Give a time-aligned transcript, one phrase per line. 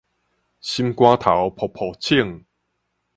[0.03, 0.15] 心肝頭
[1.49, 2.43] 噗噗衝